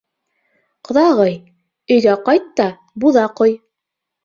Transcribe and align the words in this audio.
Ҡоҙағый, 0.89 1.35
өйгә 1.97 2.17
ҡайт 2.31 2.51
та 2.63 2.69
буҙа 3.07 3.29
ҡой! 3.43 3.57